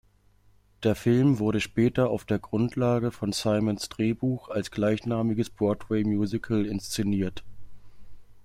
Der 0.81 0.95
Film 0.95 1.37
wurde 1.37 1.59
später 1.61 2.09
auf 2.09 2.25
der 2.25 2.39
Grundlage 2.39 3.11
von 3.11 3.33
Simons 3.33 3.87
Drehbuch 3.87 4.49
als 4.49 4.71
gleichnamiges 4.71 5.51
Broadway-Musical 5.51 6.65
inszeniert. 6.65 7.43